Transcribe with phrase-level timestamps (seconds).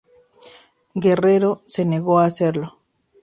[0.95, 2.79] Guerrero se negó a hacerlo.